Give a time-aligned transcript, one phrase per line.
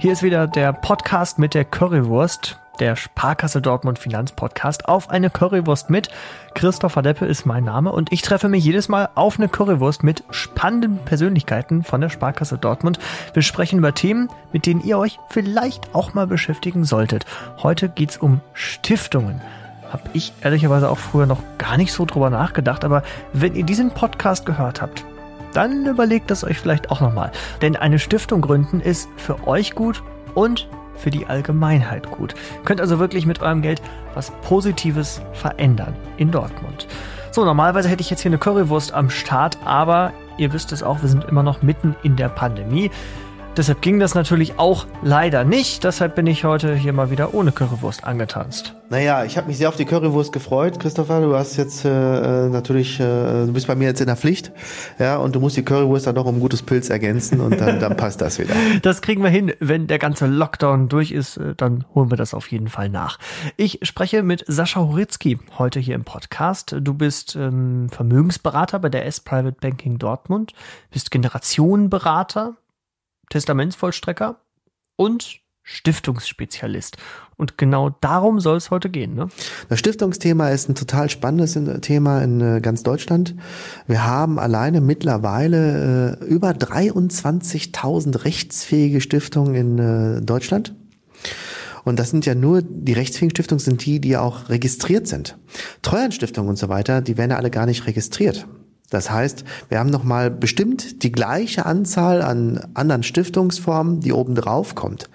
[0.00, 5.90] Hier ist wieder der Podcast mit der Currywurst, der Sparkasse Dortmund Finanzpodcast auf eine Currywurst
[5.90, 6.08] mit.
[6.54, 10.22] Christopher Deppe ist mein Name und ich treffe mich jedes Mal auf eine Currywurst mit
[10.30, 13.00] spannenden Persönlichkeiten von der Sparkasse Dortmund.
[13.34, 17.26] Wir sprechen über Themen, mit denen ihr euch vielleicht auch mal beschäftigen solltet.
[17.60, 19.40] Heute geht's um Stiftungen.
[19.92, 23.02] Hab ich ehrlicherweise auch früher noch gar nicht so drüber nachgedacht, aber
[23.32, 25.04] wenn ihr diesen Podcast gehört habt,
[25.58, 27.32] dann überlegt es euch vielleicht auch nochmal.
[27.62, 30.04] Denn eine Stiftung gründen ist für euch gut
[30.36, 32.36] und für die Allgemeinheit gut.
[32.64, 33.82] Könnt also wirklich mit eurem Geld
[34.14, 36.86] was Positives verändern in Dortmund.
[37.32, 41.02] So, normalerweise hätte ich jetzt hier eine Currywurst am Start, aber ihr wisst es auch,
[41.02, 42.92] wir sind immer noch mitten in der Pandemie.
[43.58, 45.82] Deshalb ging das natürlich auch leider nicht.
[45.82, 48.72] Deshalb bin ich heute hier mal wieder ohne Currywurst angetanzt.
[48.88, 51.20] Naja, ich habe mich sehr auf die Currywurst gefreut, Christopher.
[51.20, 51.88] Du hast jetzt äh,
[52.48, 54.52] natürlich, äh, du bist bei mir jetzt in der Pflicht,
[55.00, 57.80] ja, und du musst die Currywurst dann noch um ein gutes Pilz ergänzen und dann,
[57.80, 58.54] dann passt das wieder.
[58.82, 62.34] Das kriegen wir hin, wenn der ganze Lockdown durch ist, äh, dann holen wir das
[62.34, 63.18] auf jeden Fall nach.
[63.56, 66.76] Ich spreche mit Sascha Horitzky heute hier im Podcast.
[66.80, 70.52] Du bist ähm, Vermögensberater bei der S Private Banking Dortmund,
[70.92, 72.54] bist Generationenberater
[73.30, 74.40] Testamentsvollstrecker
[74.96, 76.96] und Stiftungsspezialist.
[77.36, 79.14] Und genau darum soll es heute gehen.
[79.14, 79.28] Ne?
[79.68, 83.34] Das Stiftungsthema ist ein total spannendes Thema in äh, ganz Deutschland.
[83.86, 90.74] Wir haben alleine mittlerweile äh, über 23.000 rechtsfähige Stiftungen in äh, Deutschland.
[91.84, 95.38] Und das sind ja nur, die rechtsfähigen Stiftungen sind die, die auch registriert sind.
[95.82, 98.46] Treuhandstiftungen und so weiter, die werden ja alle gar nicht registriert.
[98.90, 104.74] Das heißt, wir haben nochmal bestimmt die gleiche Anzahl an anderen Stiftungsformen, die oben drauf
[104.74, 105.10] kommt.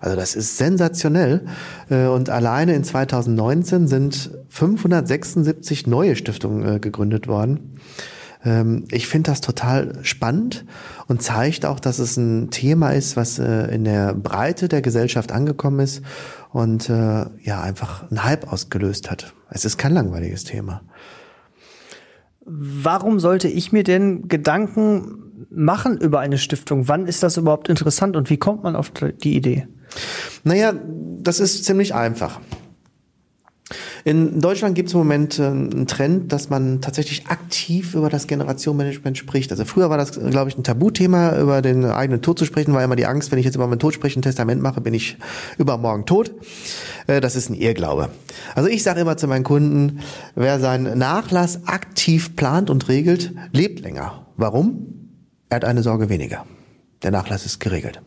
[0.00, 1.44] Also das ist sensationell.
[1.90, 7.80] Äh, und alleine in 2019 sind 576 neue Stiftungen äh, gegründet worden.
[8.44, 10.64] Ähm, ich finde das total spannend
[11.08, 15.32] und zeigt auch, dass es ein Thema ist, was äh, in der Breite der Gesellschaft
[15.32, 16.02] angekommen ist
[16.52, 19.34] und ja einfach einen Hype ausgelöst hat.
[19.50, 20.80] Es ist kein langweiliges Thema.
[22.46, 26.88] Warum sollte ich mir denn Gedanken machen über eine Stiftung?
[26.88, 29.66] Wann ist das überhaupt interessant und wie kommt man auf die Idee?
[30.44, 30.72] Naja,
[31.20, 32.40] das ist ziemlich einfach.
[34.06, 38.28] In Deutschland gibt es im Moment äh, einen Trend, dass man tatsächlich aktiv über das
[38.28, 39.50] Generationenmanagement spricht.
[39.50, 42.84] Also früher war das, glaube ich, ein Tabuthema, über den eigenen Tod zu sprechen, war
[42.84, 45.16] immer die Angst, wenn ich jetzt über meinen Tod spreche, ein Testament mache, bin ich
[45.58, 46.30] übermorgen tot.
[47.08, 48.10] Äh, das ist ein Irrglaube.
[48.54, 49.98] Also ich sage immer zu meinen Kunden,
[50.36, 54.28] wer seinen Nachlass aktiv plant und regelt, lebt länger.
[54.36, 54.86] Warum?
[55.48, 56.46] Er hat eine Sorge weniger.
[57.02, 58.00] Der Nachlass ist geregelt.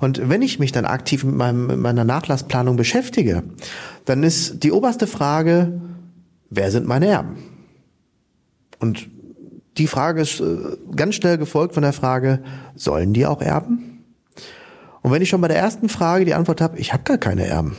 [0.00, 3.42] Und wenn ich mich dann aktiv mit, meinem, mit meiner Nachlassplanung beschäftige,
[4.04, 5.80] dann ist die oberste Frage,
[6.50, 7.36] wer sind meine Erben?
[8.78, 9.08] Und
[9.76, 12.40] die Frage ist äh, ganz schnell gefolgt von der Frage,
[12.74, 14.04] sollen die auch erben?
[15.02, 17.46] Und wenn ich schon bei der ersten Frage die Antwort habe, ich habe gar keine
[17.46, 17.76] Erben,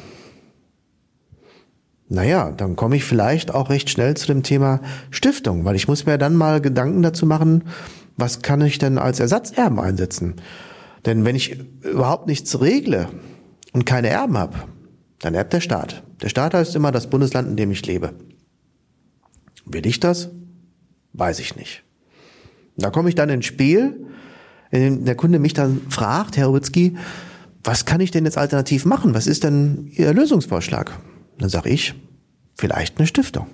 [2.12, 4.82] naja, dann komme ich vielleicht auch recht schnell zu dem Thema
[5.12, 7.66] Stiftung, weil ich muss mir dann mal Gedanken dazu machen,
[8.18, 10.36] was kann ich denn als Ersatzerben einsetzen?
[11.06, 13.10] Denn wenn ich überhaupt nichts regle
[13.74, 14.58] und keine Erben habe,
[15.20, 16.04] dann erbt der Staat.
[16.22, 18.14] Der Staat heißt immer das Bundesland, in dem ich lebe.
[19.66, 20.30] Will ich das?
[21.14, 21.84] Weiß ich nicht.
[22.78, 24.08] Da komme ich dann ins Spiel,
[24.72, 26.98] in dem der Kunde mich dann fragt, Herr Owitzki,
[27.64, 29.14] was kann ich denn jetzt alternativ machen?
[29.14, 30.98] Was ist denn Ihr Lösungsvorschlag?
[31.38, 31.94] Dann sage ich,
[32.56, 33.48] vielleicht eine Stiftung.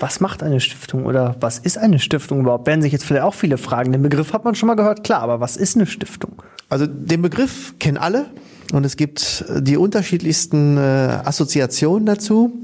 [0.00, 2.66] Was macht eine Stiftung oder was ist eine Stiftung überhaupt?
[2.66, 3.92] Werden sich jetzt vielleicht auch viele fragen.
[3.92, 6.42] Den Begriff hat man schon mal gehört, klar, aber was ist eine Stiftung?
[6.70, 8.26] Also den Begriff kennen alle
[8.72, 12.62] und es gibt die unterschiedlichsten äh, Assoziationen dazu.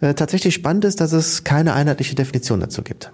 [0.00, 3.12] Äh, tatsächlich spannend ist, dass es keine einheitliche Definition dazu gibt.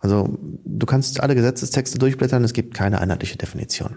[0.00, 3.96] Also du kannst alle Gesetzestexte durchblättern, es gibt keine einheitliche Definition.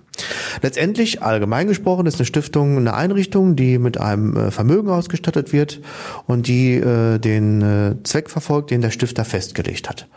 [0.61, 5.79] Letztendlich, allgemein gesprochen, ist eine Stiftung eine Einrichtung, die mit einem äh, Vermögen ausgestattet wird
[6.25, 10.07] und die äh, den äh, Zweck verfolgt, den der Stifter festgelegt hat.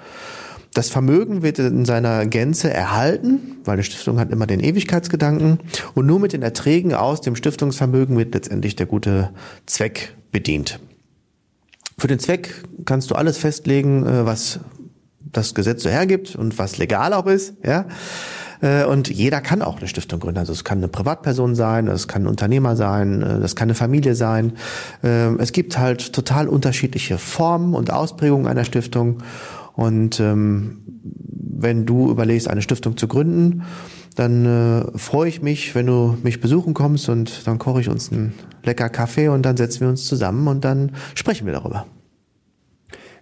[0.73, 5.61] Das Vermögen wird in seiner Gänze erhalten, weil eine Stiftung hat immer den Ewigkeitsgedanken
[5.95, 9.31] und nur mit den Erträgen aus dem Stiftungsvermögen wird letztendlich der gute
[9.67, 10.81] Zweck bedient.
[11.97, 14.59] Für den Zweck kannst du alles festlegen, äh, was
[15.37, 17.87] das Gesetz so hergibt und was legal auch ist, ja.
[18.61, 20.39] Äh, und jeder kann auch eine Stiftung gründen.
[20.39, 23.75] Also es kann eine Privatperson sein, es kann ein Unternehmer sein, äh, das kann eine
[23.75, 24.55] Familie sein.
[25.03, 29.23] Ähm, es gibt halt total unterschiedliche Formen und Ausprägungen einer Stiftung.
[29.75, 33.65] Und ähm, wenn du überlegst, eine Stiftung zu gründen,
[34.15, 38.13] dann äh, freue ich mich, wenn du mich besuchen kommst und dann koche ich uns
[38.13, 41.87] einen lecker Kaffee und dann setzen wir uns zusammen und dann sprechen wir darüber.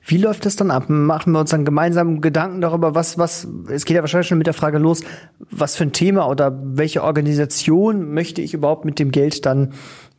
[0.04, 0.88] Wie läuft das dann ab?
[0.88, 4.46] Machen wir uns dann gemeinsam Gedanken darüber, was, was, es geht ja wahrscheinlich schon mit
[4.46, 5.02] der Frage los,
[5.50, 9.72] was für ein Thema oder welche Organisation möchte ich überhaupt mit dem Geld dann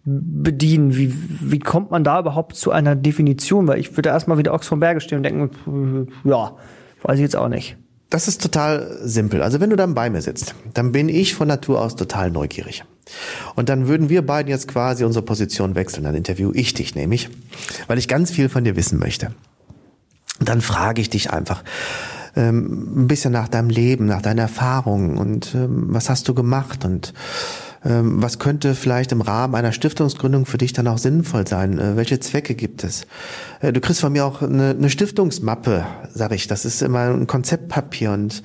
[0.05, 0.95] bedienen?
[0.95, 3.67] Wie, wie kommt man da überhaupt zu einer Definition?
[3.67, 6.55] Weil ich würde erstmal wieder Ochs vom Berge stehen und denken, ja,
[7.03, 7.77] weiß ich jetzt auch nicht.
[8.09, 9.41] Das ist total simpel.
[9.41, 12.83] Also wenn du dann bei mir sitzt, dann bin ich von Natur aus total neugierig.
[13.55, 16.03] Und dann würden wir beiden jetzt quasi unsere Position wechseln.
[16.03, 17.29] Dann interview ich dich nämlich,
[17.87, 19.33] weil ich ganz viel von dir wissen möchte.
[20.43, 21.63] Und dann frage ich dich einfach
[22.35, 26.83] ähm, ein bisschen nach deinem Leben, nach deinen Erfahrungen und ähm, was hast du gemacht?
[26.83, 27.13] Und
[27.85, 31.79] was könnte vielleicht im Rahmen einer Stiftungsgründung für dich dann auch sinnvoll sein?
[31.79, 33.05] Äh, welche Zwecke gibt es?
[33.59, 36.47] Äh, du kriegst von mir auch eine, eine Stiftungsmappe, sag ich.
[36.47, 38.41] Das ist immer ein Konzeptpapier und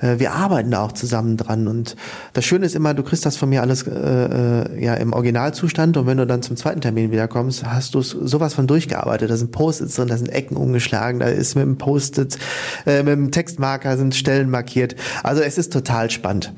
[0.00, 1.68] äh, wir arbeiten da auch zusammen dran.
[1.68, 1.96] Und
[2.34, 6.06] das Schöne ist immer, du kriegst das von mir alles äh, ja im Originalzustand und
[6.06, 9.30] wenn du dann zum zweiten Termin wiederkommst, hast du sowas von durchgearbeitet.
[9.30, 12.38] Da sind Post-its drin, da sind Ecken umgeschlagen, da ist mit dem Post-it,
[12.84, 14.96] äh, mit dem Textmarker sind Stellen markiert.
[15.22, 16.52] Also es ist total spannend.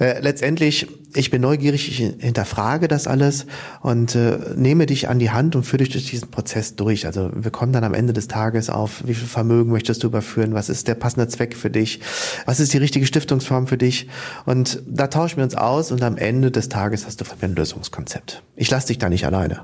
[0.00, 3.46] Äh, letztendlich ich bin neugierig, ich hinterfrage das alles
[3.80, 7.06] und äh, nehme dich an die Hand und führe dich durch diesen Prozess durch.
[7.06, 10.54] Also wir kommen dann am Ende des Tages auf, wie viel Vermögen möchtest du überführen,
[10.54, 12.00] was ist der passende Zweck für dich,
[12.46, 14.08] was ist die richtige Stiftungsform für dich
[14.44, 17.48] und da tauschen wir uns aus und am Ende des Tages hast du von mir
[17.48, 18.42] ein Lösungskonzept.
[18.56, 19.62] Ich lasse dich da nicht alleine.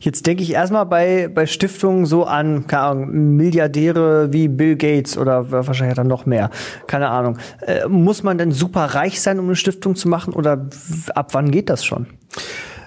[0.00, 5.16] Jetzt denke ich erstmal bei, bei Stiftungen so an, keine Ahnung, Milliardäre wie Bill Gates
[5.18, 6.50] oder wahrscheinlich dann noch mehr.
[6.86, 7.38] Keine Ahnung.
[7.60, 10.68] Äh, muss man denn super reich sein, um eine Stiftung zu machen oder
[11.14, 12.06] ab wann geht das schon?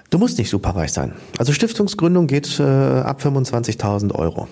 [0.09, 1.13] Du musst nicht super reich sein.
[1.37, 4.47] Also Stiftungsgründung geht äh, ab 25.000 Euro.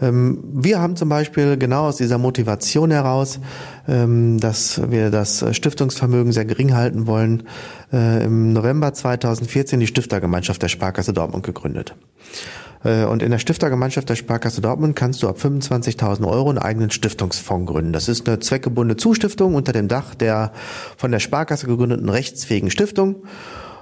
[0.00, 3.40] Ähm, wir haben zum Beispiel genau aus dieser Motivation heraus,
[3.88, 7.44] ähm, dass wir das Stiftungsvermögen sehr gering halten wollen,
[7.92, 11.94] äh, im November 2014 die Stiftergemeinschaft der Sparkasse Dortmund gegründet.
[12.84, 16.90] Äh, und in der Stiftergemeinschaft der Sparkasse Dortmund kannst du ab 25.000 Euro einen eigenen
[16.90, 17.92] Stiftungsfonds gründen.
[17.92, 20.52] Das ist eine zweckgebundene Zustiftung unter dem Dach der
[20.96, 23.16] von der Sparkasse gegründeten rechtsfähigen Stiftung.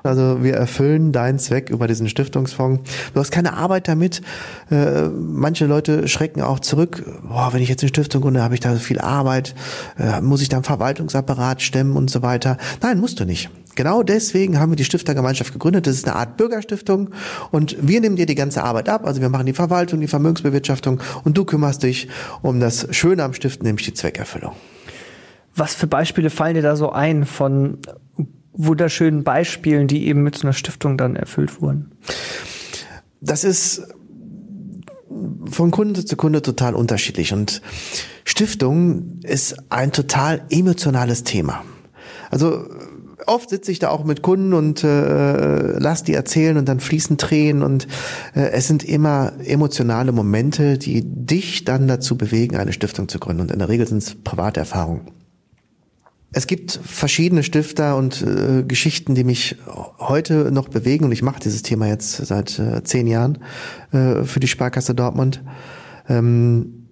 [0.02, 2.90] Also wir erfüllen deinen Zweck über diesen Stiftungsfonds.
[3.14, 4.22] Du hast keine Arbeit damit.
[4.70, 7.04] Äh, manche Leute schrecken auch zurück.
[7.28, 9.54] Boah, wenn ich jetzt eine Stiftung gründe, habe ich da viel Arbeit.
[9.98, 12.56] Äh, muss ich da einen Verwaltungsapparat stemmen und so weiter?
[12.82, 13.50] Nein, musst du nicht.
[13.76, 15.87] Genau deswegen haben wir die Stiftergemeinschaft gegründet.
[15.87, 17.10] Das ist eine Art Bürgerstiftung
[17.50, 19.04] und wir nehmen dir die ganze Arbeit ab.
[19.04, 22.08] Also wir machen die Verwaltung, die Vermögensbewirtschaftung und du kümmerst dich
[22.40, 24.52] um das Schöne am Stiften, nämlich die Zweckerfüllung.
[25.54, 27.78] Was für Beispiele fallen dir da so ein von
[28.56, 31.92] wunderschönen Beispielen, die eben mit so einer Stiftung dann erfüllt wurden?
[33.20, 33.82] Das ist
[35.50, 37.62] von Kunde zu Kunde total unterschiedlich und
[38.24, 41.64] Stiftung ist ein total emotionales Thema.
[42.30, 42.66] Also
[43.26, 47.18] oft sitze ich da auch mit Kunden und äh, lass die erzählen und dann fließen
[47.18, 47.86] Tränen und
[48.34, 53.42] äh, es sind immer emotionale Momente, die dich dann dazu bewegen, eine Stiftung zu gründen
[53.42, 55.15] und in der Regel sind es private Erfahrungen.
[56.36, 59.56] Es gibt verschiedene Stifter und äh, Geschichten, die mich
[59.98, 63.38] heute noch bewegen und ich mache dieses Thema jetzt seit äh, zehn Jahren
[63.90, 65.42] äh, für die Sparkasse Dortmund.
[66.10, 66.88] Ähm,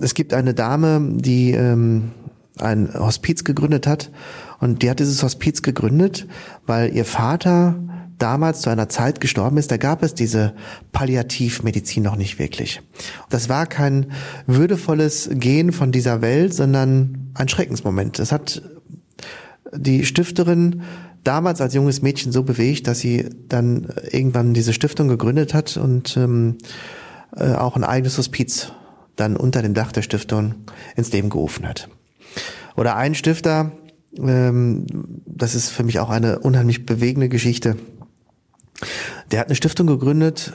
[0.00, 2.12] es gibt eine Dame, die ähm,
[2.60, 4.12] ein Hospiz gegründet hat
[4.60, 6.28] und die hat dieses Hospiz gegründet,
[6.64, 7.74] weil ihr Vater
[8.18, 10.54] damals zu einer Zeit gestorben ist, da gab es diese
[10.92, 12.82] Palliativmedizin noch nicht wirklich.
[13.30, 14.12] Das war kein
[14.46, 18.18] würdevolles Gehen von dieser Welt, sondern ein Schreckensmoment.
[18.18, 18.62] Es hat
[19.72, 20.82] die Stifterin
[21.24, 26.16] damals als junges Mädchen so bewegt, dass sie dann irgendwann diese Stiftung gegründet hat und
[26.16, 26.58] ähm,
[27.36, 28.72] äh, auch ein eigenes Hospiz
[29.16, 30.54] dann unter dem Dach der Stiftung
[30.96, 31.88] ins Leben gerufen hat.
[32.76, 33.72] Oder ein Stifter,
[34.18, 34.86] ähm,
[35.26, 37.76] das ist für mich auch eine unheimlich bewegende Geschichte.
[39.30, 40.52] Der hat eine Stiftung gegründet,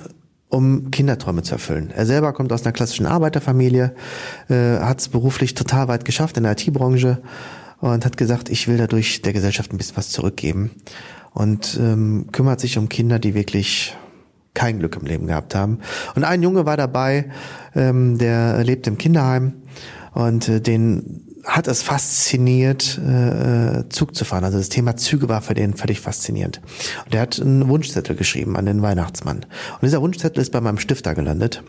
[0.49, 1.91] um Kinderträume zu erfüllen.
[1.95, 3.95] Er selber kommt aus einer klassischen Arbeiterfamilie,
[4.49, 7.21] äh, hat es beruflich total weit geschafft in der IT-Branche
[7.79, 10.71] und hat gesagt, ich will dadurch der Gesellschaft ein bisschen was zurückgeben
[11.33, 13.95] und ähm, kümmert sich um Kinder, die wirklich
[14.53, 15.79] kein Glück im Leben gehabt haben.
[16.15, 17.29] Und ein Junge war dabei,
[17.75, 19.53] ähm, der lebt im Kinderheim
[20.13, 24.43] und äh, den hat es fasziniert, äh, Zug zu fahren.
[24.43, 26.61] Also das Thema Züge war für den völlig faszinierend.
[27.05, 29.37] Und er hat einen Wunschzettel geschrieben an den Weihnachtsmann.
[29.37, 31.63] Und dieser Wunschzettel ist bei meinem Stifter gelandet.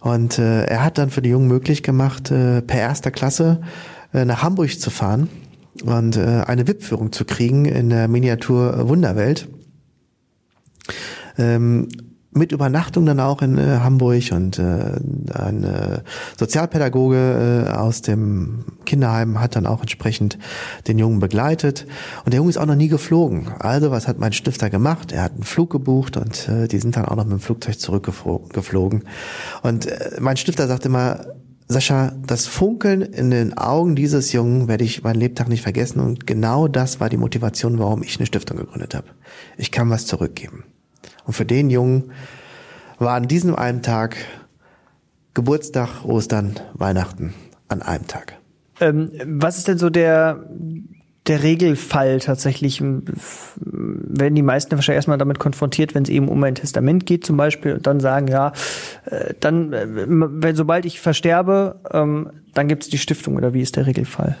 [0.00, 3.60] Und äh, er hat dann für die Jungen möglich gemacht, äh, per erster Klasse
[4.14, 5.28] äh, nach Hamburg zu fahren
[5.84, 9.48] und äh, eine VIP-Führung zu kriegen in der Miniatur Wunderwelt.
[11.38, 11.88] Ähm,
[12.32, 15.00] mit Übernachtung dann auch in äh, Hamburg und äh,
[15.34, 16.00] ein äh,
[16.38, 20.38] Sozialpädagoge äh, aus dem Kinderheim hat dann auch entsprechend
[20.86, 21.86] den Jungen begleitet
[22.24, 23.48] und der Junge ist auch noch nie geflogen.
[23.58, 25.12] Also was hat mein Stifter gemacht?
[25.12, 27.80] Er hat einen Flug gebucht und äh, die sind dann auch noch mit dem Flugzeug
[27.80, 29.04] zurückgeflogen.
[29.62, 31.24] Und äh, mein Stifter sagte immer,
[31.66, 36.26] Sascha, das Funkeln in den Augen dieses Jungen werde ich meinen Lebtag nicht vergessen und
[36.26, 39.06] genau das war die Motivation, warum ich eine Stiftung gegründet habe.
[39.56, 40.64] Ich kann was zurückgeben.
[41.30, 42.10] Und für den Jungen
[42.98, 44.16] war an diesem einen Tag
[45.32, 47.34] Geburtstag, Ostern, Weihnachten
[47.68, 48.36] an einem Tag.
[48.80, 50.44] Ähm, was ist denn so der,
[51.28, 52.82] der Regelfall tatsächlich?
[52.82, 57.36] Werden die meisten wahrscheinlich erstmal damit konfrontiert, wenn es eben um ein Testament geht zum
[57.36, 58.52] Beispiel und dann sagen, ja,
[59.04, 63.62] äh, dann, äh, wenn, sobald ich versterbe, ähm, dann gibt es die Stiftung oder wie
[63.62, 64.36] ist der Regelfall?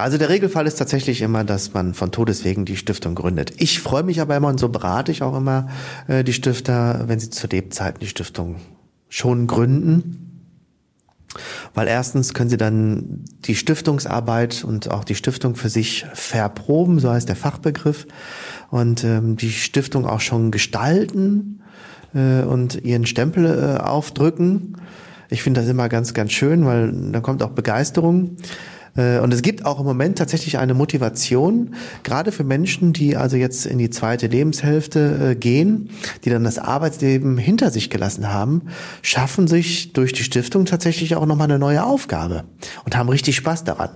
[0.00, 3.52] Also der Regelfall ist tatsächlich immer, dass man von Todeswegen die Stiftung gründet.
[3.58, 5.68] Ich freue mich aber immer und so berate ich auch immer
[6.08, 8.56] äh, die Stifter, wenn sie zu Lebzeiten die Stiftung
[9.08, 10.26] schon gründen.
[11.74, 17.10] Weil erstens können sie dann die Stiftungsarbeit und auch die Stiftung für sich verproben, so
[17.10, 18.06] heißt der Fachbegriff,
[18.70, 21.62] und ähm, die Stiftung auch schon gestalten
[22.14, 24.76] äh, und ihren Stempel äh, aufdrücken.
[25.28, 28.36] Ich finde das immer ganz, ganz schön, weil da kommt auch Begeisterung.
[28.96, 33.36] Äh, und es gibt auch im Moment tatsächlich eine Motivation, gerade für Menschen, die also
[33.36, 35.90] jetzt in die zweite Lebenshälfte äh, gehen,
[36.24, 38.62] die dann das Arbeitsleben hinter sich gelassen haben,
[39.02, 42.44] schaffen sich durch die Stiftung tatsächlich auch nochmal eine neue Aufgabe
[42.84, 43.90] und haben richtig Spaß daran.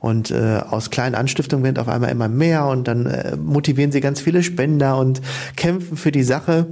[0.00, 4.00] Und äh, aus kleinen Anstiftungen werden auf einmal immer mehr und dann äh, motivieren sie
[4.00, 5.20] ganz viele Spender und
[5.56, 6.66] kämpfen für die Sache.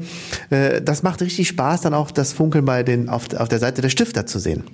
[0.50, 3.82] Äh, das macht richtig Spaß, dann auch das Funkeln bei den auf, auf der Seite
[3.82, 4.64] der Stifter zu sehen.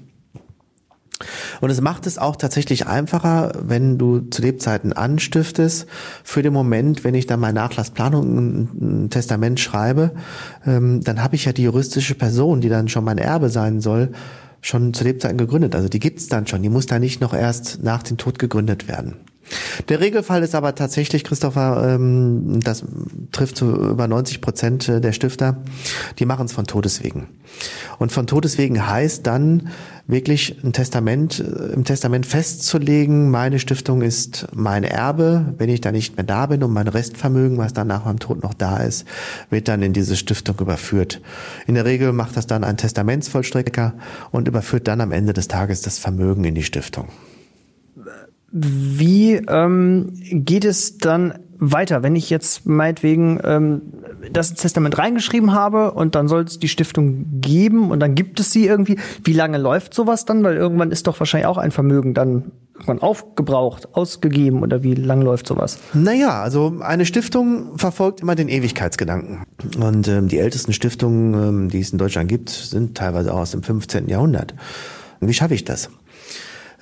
[1.61, 5.87] Und es macht es auch tatsächlich einfacher, wenn du zu Lebzeiten anstiftest,
[6.23, 10.13] für den Moment, wenn ich dann mal Nachlassplanung, ein Testament schreibe,
[10.67, 14.13] ähm, dann habe ich ja die juristische Person, die dann schon mein Erbe sein soll,
[14.61, 15.75] schon zu Lebzeiten gegründet.
[15.75, 16.63] Also die gibt's dann schon.
[16.63, 19.17] Die muss da nicht noch erst nach dem Tod gegründet werden.
[19.89, 22.85] Der Regelfall ist aber tatsächlich, Christopher, ähm, das
[23.33, 25.59] trifft zu über 90 Prozent der Stifter,
[26.19, 27.29] die machen es von Todeswegen.
[27.99, 29.69] Und von Todeswegen heißt dann
[30.07, 35.93] wirklich ein Testament, äh, im Testament festzulegen, meine Stiftung ist mein Erbe, wenn ich da
[35.93, 39.05] nicht mehr da bin und mein Restvermögen, was dann nach meinem Tod noch da ist,
[39.51, 41.21] wird dann in diese Stiftung überführt.
[41.67, 43.95] In der Regel macht das dann ein Testamentsvollstrecker
[44.31, 47.09] und überführt dann am Ende des Tages das Vermögen in die Stiftung.
[48.53, 53.83] Wie ähm, geht es dann weiter, wenn ich jetzt meinetwegen ähm,
[54.33, 58.53] das Testament reingeschrieben habe und dann soll es die Stiftung geben und dann gibt es
[58.53, 58.99] sie irgendwie.
[59.25, 60.43] Wie lange läuft sowas dann?
[60.45, 65.23] Weil irgendwann ist doch wahrscheinlich auch ein Vermögen dann irgendwann aufgebraucht, ausgegeben oder wie lang
[65.23, 65.79] läuft sowas?
[65.95, 69.45] Naja, also eine Stiftung verfolgt immer den Ewigkeitsgedanken.
[69.79, 73.53] Und ähm, die ältesten Stiftungen, ähm, die es in Deutschland gibt, sind teilweise auch aus
[73.53, 74.09] dem 15.
[74.09, 74.55] Jahrhundert.
[75.21, 75.91] Und wie schaffe ich das?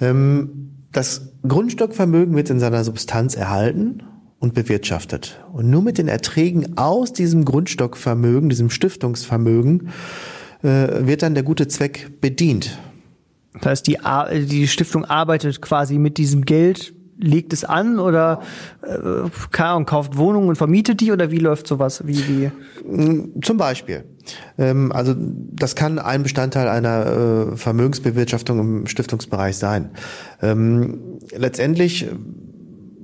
[0.01, 4.03] Ähm, das Grundstockvermögen wird in seiner Substanz erhalten
[4.39, 5.43] und bewirtschaftet.
[5.53, 9.91] Und nur mit den Erträgen aus diesem Grundstockvermögen, diesem Stiftungsvermögen,
[10.63, 12.79] äh, wird dann der gute Zweck bedient.
[13.55, 13.99] Das heißt, die,
[14.47, 18.41] die Stiftung arbeitet quasi mit diesem Geld, legt es an oder
[18.83, 22.03] äh, kann kauft Wohnungen und vermietet die oder wie läuft sowas?
[22.07, 23.41] Wie, wie?
[23.43, 24.05] Zum Beispiel.
[24.59, 29.91] Ähm, also das kann ein Bestandteil einer äh, Vermögensbewirtschaftung im Stiftungsbereich sein.
[30.43, 32.09] Ähm, letztendlich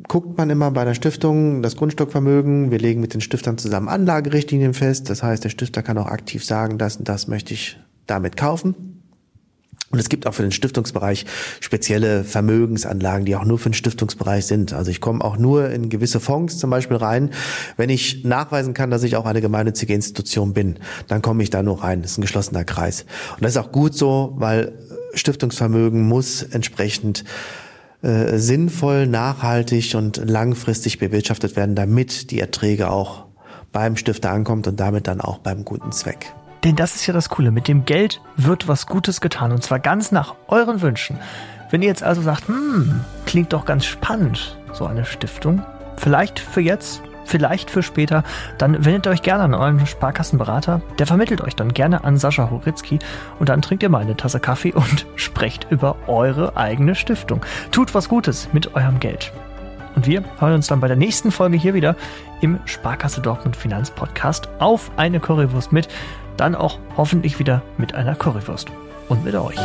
[0.09, 2.73] guckt man immer bei der Stiftung das Grundstockvermögen.
[2.73, 5.09] Wir legen mit den Stiftern zusammen Anlagerichtlinien fest.
[5.09, 8.90] Das heißt, der Stifter kann auch aktiv sagen, das und das möchte ich damit kaufen.
[9.91, 11.27] Und es gibt auch für den Stiftungsbereich
[11.59, 14.73] spezielle Vermögensanlagen, die auch nur für den Stiftungsbereich sind.
[14.73, 17.31] Also ich komme auch nur in gewisse Fonds zum Beispiel rein,
[17.77, 20.79] wenn ich nachweisen kann, dass ich auch eine gemeinnützige Institution bin.
[21.09, 22.03] Dann komme ich da nur rein.
[22.03, 23.05] Das ist ein geschlossener Kreis.
[23.35, 24.73] Und das ist auch gut so, weil
[25.15, 27.25] Stiftungsvermögen muss entsprechend
[28.03, 33.25] äh, sinnvoll, nachhaltig und langfristig bewirtschaftet werden, damit die Erträge auch
[33.73, 36.33] beim Stifter ankommt und damit dann auch beim guten Zweck.
[36.65, 37.51] Denn das ist ja das Coole.
[37.51, 41.19] Mit dem Geld wird was Gutes getan und zwar ganz nach euren Wünschen.
[41.71, 45.63] Wenn ihr jetzt also sagt, hm, klingt doch ganz spannend, so eine Stiftung,
[45.97, 48.25] vielleicht für jetzt, vielleicht für später,
[48.59, 50.83] dann wendet euch gerne an euren Sparkassenberater.
[50.99, 52.99] Der vermittelt euch dann gerne an Sascha Horitzky
[53.39, 57.41] und dann trinkt ihr mal eine Tasse Kaffee und sprecht über eure eigene Stiftung.
[57.71, 59.33] Tut was Gutes mit eurem Geld.
[59.97, 61.97] Und wir hören uns dann bei der nächsten Folge hier wieder
[62.41, 65.89] im Sparkasse Dortmund Finanzpodcast auf eine Currywurst mit.
[66.41, 68.69] Dann auch hoffentlich wieder mit einer Currywurst.
[69.11, 69.59] Und mit euch.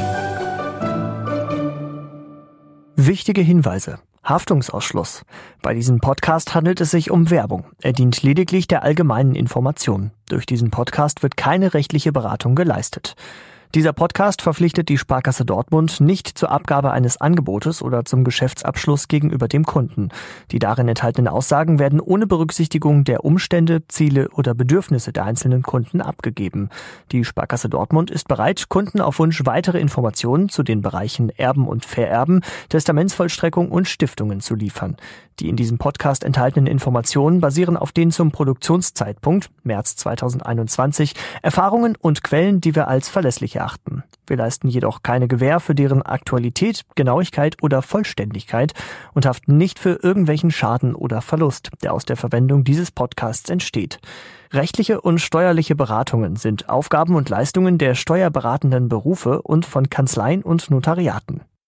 [2.98, 4.00] Wichtige Hinweise.
[4.26, 5.24] Haftungsausschluss.
[5.62, 7.64] Bei diesem Podcast handelt es sich um Werbung.
[7.82, 10.12] Er dient lediglich der allgemeinen Information.
[10.28, 13.16] Durch diesen Podcast wird keine rechtliche Beratung geleistet.
[13.76, 19.50] Dieser Podcast verpflichtet die Sparkasse Dortmund nicht zur Abgabe eines Angebotes oder zum Geschäftsabschluss gegenüber
[19.50, 20.12] dem Kunden.
[20.52, 26.00] Die darin enthaltenen Aussagen werden ohne Berücksichtigung der Umstände, Ziele oder Bedürfnisse der einzelnen Kunden
[26.00, 26.70] abgegeben.
[27.12, 31.84] Die Sparkasse Dortmund ist bereit, Kunden auf Wunsch weitere Informationen zu den Bereichen Erben und
[31.84, 34.96] Vererben, Testamentsvollstreckung und Stiftungen zu liefern.
[35.42, 42.24] Die in diesem Podcast enthaltenen Informationen basieren auf den zum Produktionszeitpunkt März 2021 Erfahrungen und
[42.24, 44.04] Quellen, die wir als verlässlich erachten.
[44.28, 48.74] Wir leisten jedoch keine Gewähr für deren Aktualität, Genauigkeit oder Vollständigkeit
[49.14, 54.00] und haften nicht für irgendwelchen Schaden oder Verlust, der aus der Verwendung dieses Podcasts entsteht.
[54.52, 60.70] Rechtliche und steuerliche Beratungen sind Aufgaben und Leistungen der steuerberatenden Berufe und von Kanzleien und
[60.70, 61.42] Notariaten.